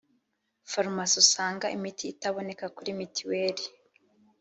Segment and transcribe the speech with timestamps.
[0.71, 3.63] farumasi usanga imiti itaboneka kuri mitiweli